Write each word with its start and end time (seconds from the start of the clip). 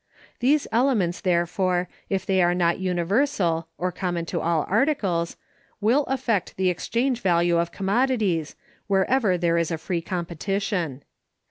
These 0.39 0.65
elements, 0.71 1.21
therefore, 1.21 1.87
if 2.09 2.25
they 2.25 2.41
are 2.41 2.55
not 2.55 2.79
universal 2.79 3.67
(or 3.77 3.91
common 3.91 4.25
to 4.33 4.41
all 4.41 4.65
articles), 4.67 5.37
will 5.79 6.05
affect 6.05 6.57
the 6.57 6.71
exchange 6.71 7.21
value 7.21 7.59
of 7.59 7.71
commodities, 7.71 8.55
wherever 8.87 9.37
there 9.37 9.59
is 9.59 9.69
a 9.69 9.77
free 9.77 10.01
competition. 10.01 11.03